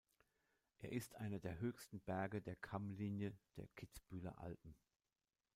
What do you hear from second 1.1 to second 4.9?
einer der höchsten Berge der Kammlinie der Kitzbüheler Alpen.